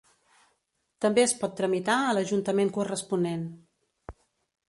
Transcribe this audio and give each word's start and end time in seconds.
També 1.05 1.23
es 1.23 1.33
pot 1.41 1.53
tramitar 1.59 1.99
a 2.05 2.15
l'ajuntament 2.19 2.73
corresponent. 2.79 3.47